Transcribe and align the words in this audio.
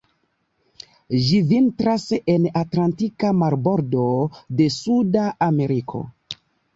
Ĝi 1.25 1.41
vintras 1.49 2.05
en 2.35 2.47
atlantika 2.61 3.31
marbordo 3.41 4.07
de 4.63 4.67
Suda 4.77 5.27
Ameriko. 5.49 6.03